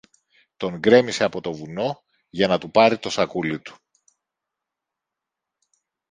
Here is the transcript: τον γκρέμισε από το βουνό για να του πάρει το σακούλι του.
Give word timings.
τον 0.57 0.77
γκρέμισε 0.79 1.23
από 1.23 1.41
το 1.41 1.53
βουνό 1.53 2.03
για 2.29 2.47
να 2.47 2.57
του 2.57 2.71
πάρει 2.71 2.97
το 2.97 3.09
σακούλι 3.09 3.59
του. 3.61 3.75